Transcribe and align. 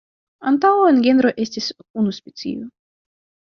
Antaŭe 0.51 0.87
en 0.93 1.01
genro 1.09 1.33
estis 1.45 1.69
unu 2.03 2.17
specio. 2.21 2.67